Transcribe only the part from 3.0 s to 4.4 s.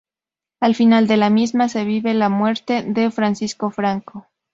Francisco Franco.